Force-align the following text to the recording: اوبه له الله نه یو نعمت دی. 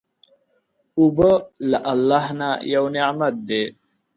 اوبه 0.99 1.31
له 1.69 1.79
الله 1.91 2.25
نه 2.39 2.49
یو 2.73 2.83
نعمت 2.95 3.35
دی. 3.47 3.63